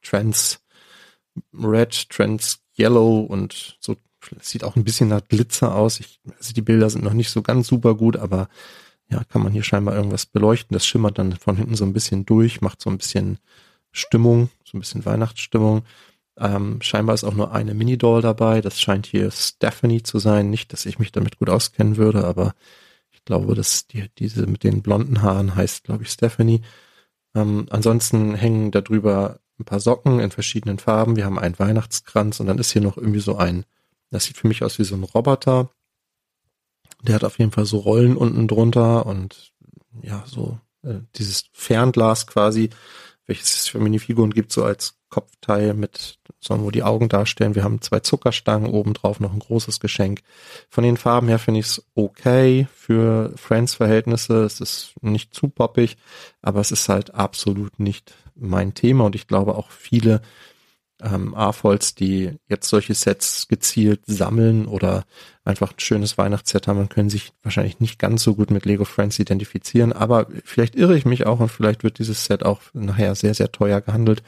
[0.00, 0.60] Trans
[1.52, 3.96] Red, Trans Yellow und so
[4.40, 6.00] sieht auch ein bisschen nach Glitzer aus.
[6.00, 8.48] Ich, also die Bilder sind noch nicht so ganz super gut, aber
[9.10, 10.72] ja, kann man hier scheinbar irgendwas beleuchten.
[10.72, 13.38] Das schimmert dann von hinten so ein bisschen durch, macht so ein bisschen
[13.92, 15.82] Stimmung, so ein bisschen Weihnachtsstimmung.
[16.40, 18.60] Ähm, scheinbar ist auch nur eine Mini-Doll dabei.
[18.60, 20.50] Das scheint hier Stephanie zu sein.
[20.50, 22.54] Nicht, dass ich mich damit gut auskennen würde, aber
[23.10, 26.62] ich glaube, dass die, diese mit den blonden Haaren heißt, glaube ich, Stephanie.
[27.34, 31.16] Ähm, ansonsten hängen da drüber ein paar Socken in verschiedenen Farben.
[31.16, 33.64] Wir haben einen Weihnachtskranz und dann ist hier noch irgendwie so ein,
[34.10, 35.70] das sieht für mich aus wie so ein Roboter.
[37.02, 39.52] Der hat auf jeden Fall so Rollen unten drunter und
[40.02, 42.70] ja, so äh, dieses Fernglas quasi,
[43.28, 47.54] welches es für Minifiguren gibt, so als Kopfteil mit, sollen wo die Augen darstellen.
[47.54, 50.22] Wir haben zwei Zuckerstangen oben drauf, noch ein großes Geschenk.
[50.68, 54.42] Von den Farben her finde ich es okay für Friends-Verhältnisse.
[54.42, 55.96] Es ist nicht zu poppig,
[56.42, 60.22] aber es ist halt absolut nicht mein Thema und ich glaube auch viele
[61.02, 65.04] ähm, AFOLs, die jetzt solche Sets gezielt sammeln oder
[65.44, 69.18] einfach ein schönes Weihnachtsset haben, können sich wahrscheinlich nicht ganz so gut mit Lego Friends
[69.18, 69.92] identifizieren.
[69.92, 73.52] Aber vielleicht irre ich mich auch und vielleicht wird dieses Set auch nachher sehr, sehr
[73.52, 74.22] teuer gehandelt.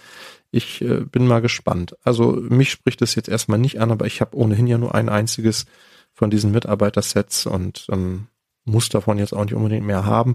[0.51, 1.97] Ich äh, bin mal gespannt.
[2.03, 5.09] Also mich spricht es jetzt erstmal nicht an, aber ich habe ohnehin ja nur ein
[5.09, 5.67] einziges
[6.13, 8.27] von diesen Mitarbeitersets und ähm,
[8.65, 10.35] muss davon jetzt auch nicht unbedingt mehr haben.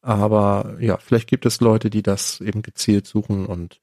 [0.00, 3.80] Aber ja, vielleicht gibt es Leute, die das eben gezielt suchen und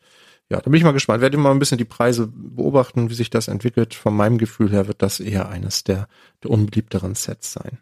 [0.51, 1.21] ja, da bin ich mal gespannt.
[1.21, 3.93] Werde mal ein bisschen die Preise beobachten, wie sich das entwickelt.
[3.93, 6.09] Von meinem Gefühl her wird das eher eines der,
[6.43, 7.77] der unbeliebteren Sets sein.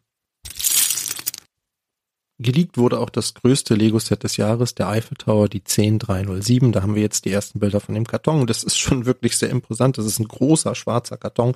[2.37, 6.71] Geleakt wurde auch das größte Lego-Set des Jahres, der Eiffel Tower, die 10307.
[6.71, 8.45] Da haben wir jetzt die ersten Bilder von dem Karton.
[8.45, 9.97] Das ist schon wirklich sehr imposant.
[9.97, 11.55] Das ist ein großer schwarzer Karton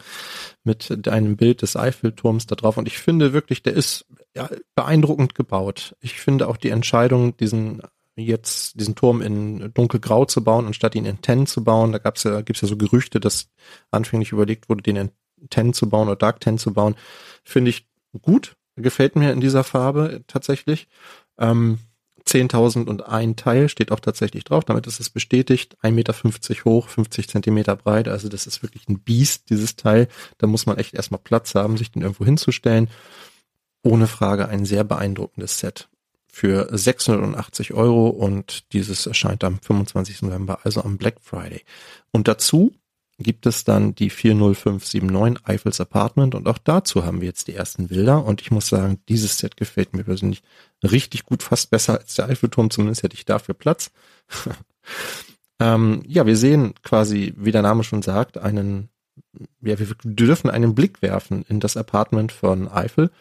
[0.64, 2.78] mit einem Bild des Eiffelturms da drauf.
[2.78, 5.96] Und ich finde wirklich, der ist ja, beeindruckend gebaut.
[6.02, 7.84] Ich finde auch die Entscheidung, diesen
[8.16, 11.92] jetzt diesen Turm in dunkelgrau zu bauen, anstatt ihn in Ten zu bauen.
[11.92, 13.50] Da gab's ja, gibt's ja so Gerüchte, dass
[13.92, 15.12] anfänglich überlegt wurde, den in
[15.50, 16.96] Ten zu bauen oder Dark Ten zu bauen.
[17.44, 17.88] Finde ich
[18.22, 20.88] gut gefällt mir in dieser Farbe tatsächlich.
[21.38, 21.80] Ähm,
[22.26, 25.78] 10.001 Teil steht auch tatsächlich drauf, damit ist es bestätigt.
[25.84, 30.08] 1,50 Meter hoch, 50 Zentimeter breit, also das ist wirklich ein Biest, dieses Teil.
[30.38, 32.90] Da muss man echt erstmal Platz haben, sich den irgendwo hinzustellen.
[33.84, 35.90] Ohne Frage ein sehr beeindruckendes Set
[36.34, 40.24] für 680 Euro und dieses erscheint am 25.
[40.24, 41.62] November, also am Black Friday.
[42.10, 42.74] Und dazu
[43.20, 47.88] gibt es dann die 40579 Eiffels Apartment und auch dazu haben wir jetzt die ersten
[47.88, 50.42] Bilder und ich muss sagen, dieses Set gefällt mir persönlich
[50.82, 53.92] richtig gut, fast besser als der Eiffelturm, zumindest hätte ich dafür Platz.
[55.60, 58.90] ähm, ja, wir sehen quasi, wie der Name schon sagt, einen,
[59.62, 63.12] ja, wir dürfen einen Blick werfen in das Apartment von Eiffel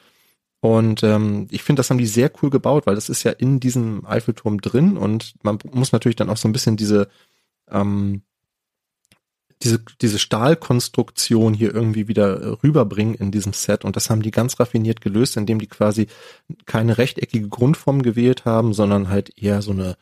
[0.63, 3.59] und ähm, ich finde, das haben die sehr cool gebaut, weil das ist ja in
[3.59, 7.09] diesem Eiffelturm drin und man muss natürlich dann auch so ein bisschen diese
[7.69, 8.23] ähm,
[9.65, 13.85] diese, diese Stahlkonstruktion hier irgendwie wieder äh, rüberbringen in diesem Set.
[13.85, 16.07] Und das haben die ganz raffiniert gelöst, indem die quasi
[16.65, 19.97] keine rechteckige Grundform gewählt haben, sondern halt eher so eine,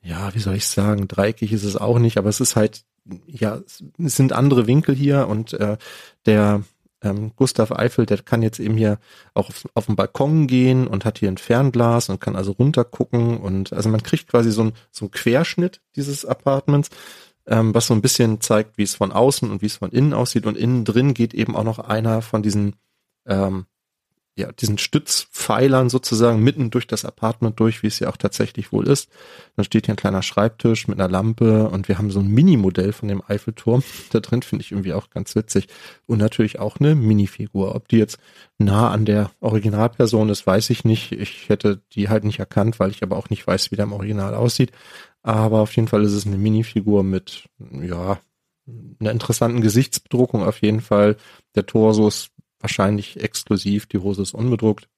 [0.00, 2.84] ja, wie soll ich sagen, dreieckig ist es auch nicht, aber es ist halt,
[3.26, 3.60] ja,
[3.98, 5.76] es sind andere Winkel hier und äh,
[6.24, 6.62] der
[7.02, 8.98] ähm, Gustav Eiffel, der kann jetzt eben hier
[9.34, 13.38] auch auf, auf den Balkon gehen und hat hier ein Fernglas und kann also runtergucken
[13.38, 16.90] und also man kriegt quasi so ein so ein Querschnitt dieses Apartments
[17.50, 20.14] ähm, was so ein bisschen zeigt, wie es von außen und wie es von innen
[20.14, 20.46] aussieht.
[20.46, 22.76] Und innen drin geht eben auch noch einer von diesen,
[23.26, 23.66] ähm,
[24.40, 28.88] ja, diesen Stützpfeilern sozusagen mitten durch das Apartment durch, wie es ja auch tatsächlich wohl
[28.88, 29.10] ist.
[29.56, 32.92] Dann steht hier ein kleiner Schreibtisch mit einer Lampe und wir haben so ein Mini-Modell
[32.92, 33.82] von dem Eiffelturm.
[34.10, 35.68] Da drin finde ich irgendwie auch ganz witzig.
[36.06, 37.74] Und natürlich auch eine Minifigur.
[37.76, 38.18] Ob die jetzt
[38.58, 41.12] nah an der Originalperson ist, weiß ich nicht.
[41.12, 43.92] Ich hätte die halt nicht erkannt, weil ich aber auch nicht weiß, wie der im
[43.92, 44.72] Original aussieht.
[45.22, 47.44] Aber auf jeden Fall ist es eine Minifigur mit,
[47.82, 48.18] ja,
[48.98, 51.16] einer interessanten Gesichtsbedruckung auf jeden Fall.
[51.54, 54.88] Der Torso ist wahrscheinlich exklusiv, die Hose ist unbedruckt.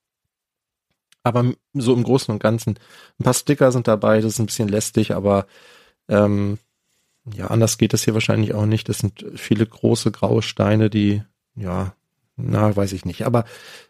[1.23, 2.79] Aber so im Großen und Ganzen,
[3.19, 5.47] ein paar Sticker sind dabei, das ist ein bisschen lästig, aber
[6.09, 6.59] ähm,
[7.33, 8.89] ja, anders geht das hier wahrscheinlich auch nicht.
[8.89, 11.23] Das sind viele große graue Steine, die,
[11.55, 11.95] ja,
[12.37, 13.25] na, weiß ich nicht.
[13.25, 13.45] Aber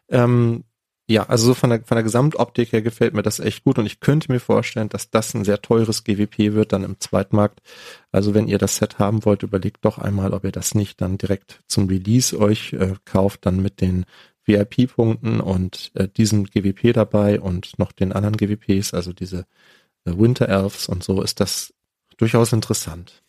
[0.08, 0.64] ähm,
[1.12, 3.84] ja, also so von der, von der Gesamtoptik her gefällt mir das echt gut und
[3.84, 7.60] ich könnte mir vorstellen, dass das ein sehr teures GWP wird dann im Zweitmarkt.
[8.10, 11.18] Also wenn ihr das Set haben wollt, überlegt doch einmal, ob ihr das nicht dann
[11.18, 14.06] direkt zum Release euch äh, kauft, dann mit den
[14.46, 19.40] VIP-Punkten und äh, diesem GWP dabei und noch den anderen GWPs, also diese
[20.06, 21.74] äh, Winter Elves und so, ist das
[22.16, 23.21] durchaus interessant.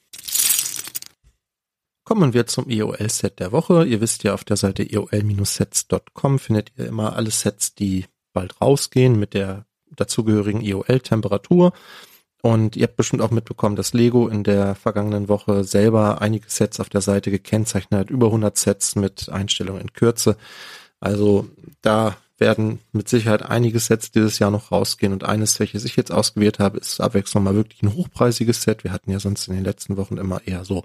[2.13, 3.86] Kommen wir zum EOL-Set der Woche.
[3.86, 9.17] Ihr wisst ja, auf der Seite eol-sets.com findet ihr immer alle Sets, die bald rausgehen
[9.17, 11.73] mit der dazugehörigen EOL-Temperatur.
[12.43, 16.80] Und ihr habt bestimmt auch mitbekommen, dass Lego in der vergangenen Woche selber einige Sets
[16.80, 20.38] auf der Seite gekennzeichnet hat, über 100 Sets mit Einstellungen in Kürze.
[20.99, 21.47] Also
[21.82, 26.12] da werden mit Sicherheit einige Sets dieses Jahr noch rausgehen und eines, welches ich jetzt
[26.12, 28.84] ausgewählt habe, ist abwechslung mal wirklich ein hochpreisiges Set.
[28.84, 30.84] Wir hatten ja sonst in den letzten Wochen immer eher so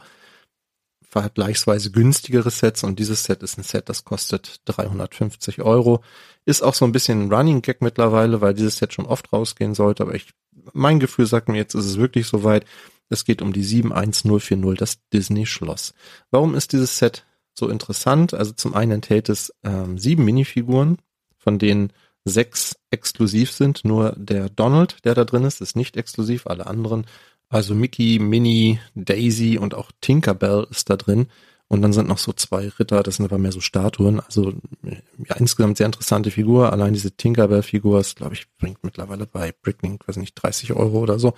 [1.08, 6.02] vergleichsweise günstigere Sets und dieses Set ist ein Set, das kostet 350 Euro.
[6.44, 9.74] Ist auch so ein bisschen ein Running Gag mittlerweile, weil dieses Set schon oft rausgehen
[9.74, 10.34] sollte, aber ich,
[10.74, 12.66] mein Gefühl sagt mir jetzt, ist es wirklich soweit.
[13.08, 15.94] Es geht um die 71040, das Disney Schloss.
[16.30, 18.34] Warum ist dieses Set so interessant?
[18.34, 20.98] Also zum einen enthält es ähm, sieben Minifiguren,
[21.38, 21.90] von denen
[22.28, 23.84] sechs exklusiv sind.
[23.84, 26.46] Nur der Donald, der da drin ist, ist nicht exklusiv.
[26.46, 27.06] Alle anderen,
[27.48, 31.28] also Mickey, Minnie, Daisy und auch Tinkerbell ist da drin.
[31.70, 34.20] Und dann sind noch so zwei Ritter, das sind aber mehr so Statuen.
[34.20, 36.72] Also ja, insgesamt sehr interessante Figur.
[36.72, 41.18] Allein diese Tinkerbell-Figur ist, glaube ich, bringt mittlerweile bei Bricklink, weiß nicht, 30 Euro oder
[41.18, 41.34] so.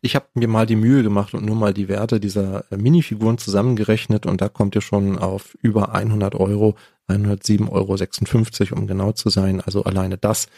[0.00, 3.36] Ich habe mir mal die Mühe gemacht und nur mal die Werte dieser äh, Minifiguren
[3.36, 6.76] zusammengerechnet und da kommt ihr schon auf über 100 Euro,
[7.08, 9.60] 107,56 Euro, um genau zu sein.
[9.60, 10.48] Also alleine das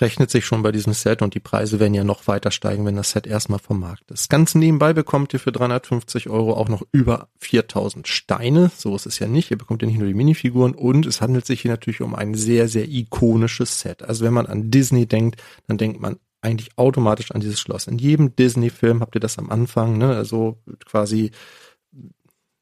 [0.00, 2.96] rechnet sich schon bei diesem Set und die Preise werden ja noch weiter steigen, wenn
[2.96, 4.28] das Set erstmal vom Markt ist.
[4.28, 8.70] Ganz nebenbei bekommt ihr für 350 Euro auch noch über 4000 Steine.
[8.76, 9.50] So ist es ja nicht.
[9.50, 12.34] Ihr bekommt ja nicht nur die Minifiguren und es handelt sich hier natürlich um ein
[12.34, 14.02] sehr, sehr ikonisches Set.
[14.02, 17.86] Also wenn man an Disney denkt, dann denkt man eigentlich automatisch an dieses Schloss.
[17.86, 21.32] In jedem Disney-Film habt ihr das am Anfang, ne, also quasi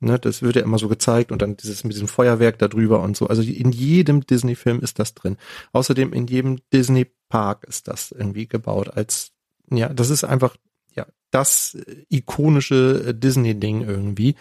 [0.05, 3.01] Ne, das wird ja immer so gezeigt und dann dieses mit diesem Feuerwerk da drüber
[3.01, 3.27] und so.
[3.27, 5.39] Also in jedem Disney-Film ist das drin.
[5.73, 9.33] Außerdem in jedem Disney-Park ist das irgendwie gebaut als,
[9.71, 10.57] ja, das ist einfach,
[10.95, 11.79] ja, das
[12.11, 14.35] ikonische äh, Disney-Ding irgendwie.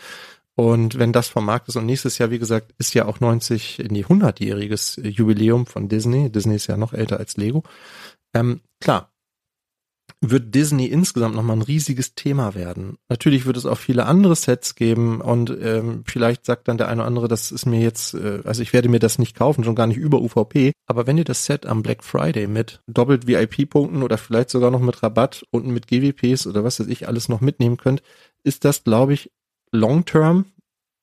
[0.56, 3.80] Und wenn das vom Markt ist und nächstes Jahr, wie gesagt, ist ja auch 90,
[3.80, 6.30] in die 100-jähriges Jubiläum von Disney.
[6.30, 7.64] Disney ist ja noch älter als Lego.
[8.34, 9.13] Ähm, klar,
[10.22, 12.98] wird Disney insgesamt nochmal ein riesiges Thema werden.
[13.10, 17.02] Natürlich wird es auch viele andere Sets geben und ähm, vielleicht sagt dann der eine
[17.02, 19.76] oder andere, das ist mir jetzt, äh, also ich werde mir das nicht kaufen, schon
[19.76, 20.72] gar nicht über UVP.
[20.88, 24.80] Aber wenn ihr das Set am Black Friday mit doppelt VIP-Punkten oder vielleicht sogar noch
[24.80, 28.02] mit Rabatt und mit GWPs oder was weiß ich alles noch mitnehmen könnt,
[28.44, 29.32] ist das, glaube ich,
[29.72, 30.46] long-term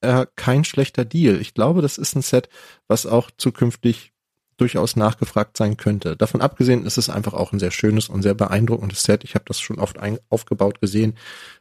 [0.00, 1.40] äh, kein schlechter Deal.
[1.40, 2.48] Ich glaube, das ist ein Set,
[2.88, 4.12] was auch zukünftig
[4.60, 6.16] durchaus nachgefragt sein könnte.
[6.16, 9.24] Davon abgesehen ist es einfach auch ein sehr schönes und sehr beeindruckendes Set.
[9.24, 11.14] Ich habe das schon oft ein, aufgebaut gesehen.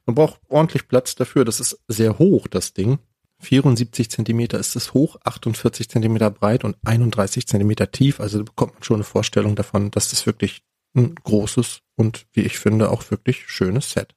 [0.06, 1.46] Man braucht ordentlich Platz dafür.
[1.46, 3.00] Das ist sehr hoch, das Ding.
[3.42, 8.20] 74 Zentimeter ist es hoch, 48 Zentimeter breit und 31 Zentimeter tief.
[8.20, 10.62] Also bekommt man schon eine Vorstellung davon, dass das wirklich
[10.94, 14.14] ein großes und, wie ich finde, auch wirklich schönes Set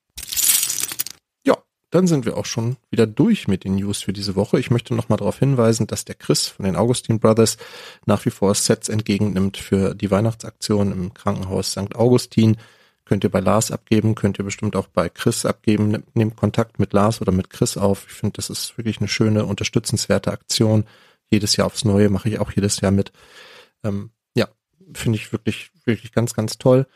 [1.93, 4.59] dann sind wir auch schon wieder durch mit den News für diese Woche.
[4.59, 7.59] Ich möchte nochmal darauf hinweisen, dass der Chris von den Augustin Brothers
[8.07, 11.95] nach wie vor Sets entgegennimmt für die Weihnachtsaktion im Krankenhaus St.
[11.95, 12.57] Augustin.
[13.05, 16.03] Könnt ihr bei Lars abgeben, könnt ihr bestimmt auch bei Chris abgeben.
[16.15, 18.07] Nehmt Kontakt mit Lars oder mit Chris auf.
[18.09, 20.85] Ich finde, das ist wirklich eine schöne, unterstützenswerte Aktion.
[21.31, 23.13] Jedes Jahr aufs Neue mache ich auch jedes Jahr mit.
[23.85, 24.49] Ähm, ja,
[24.95, 26.87] finde ich wirklich, wirklich ganz, ganz toll.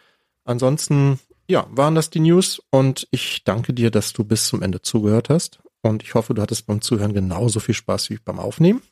[0.45, 4.83] Ansonsten ja, waren das die News und ich danke dir, dass du bis zum Ende
[4.83, 8.83] zugehört hast und ich hoffe, du hattest beim Zuhören genauso viel Spaß wie beim Aufnehmen.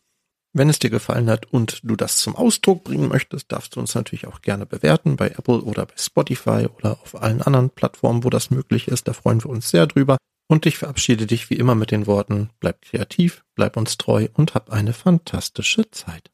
[0.56, 3.96] Wenn es dir gefallen hat und du das zum Ausdruck bringen möchtest, darfst du uns
[3.96, 8.30] natürlich auch gerne bewerten bei Apple oder bei Spotify oder auf allen anderen Plattformen, wo
[8.30, 9.08] das möglich ist.
[9.08, 10.16] Da freuen wir uns sehr drüber.
[10.46, 14.54] Und ich verabschiede dich wie immer mit den Worten, bleib kreativ, bleib uns treu und
[14.54, 16.33] hab eine fantastische Zeit.